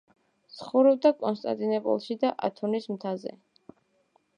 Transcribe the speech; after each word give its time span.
ცხოვრობდა 0.61 1.11
კონსტანტინოპოლში 1.21 2.19
და 2.25 2.35
ათონის 2.51 2.93
მთაზე. 2.97 3.41